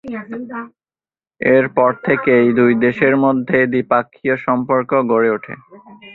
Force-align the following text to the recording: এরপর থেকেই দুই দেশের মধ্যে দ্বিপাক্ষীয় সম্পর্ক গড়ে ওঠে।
এরপর 1.41 1.91
থেকেই 2.05 2.47
দুই 2.59 2.71
দেশের 2.85 3.15
মধ্যে 3.23 3.57
দ্বিপাক্ষীয় 3.67 4.35
সম্পর্ক 4.45 4.89
গড়ে 5.11 5.29
ওঠে। 5.35 5.53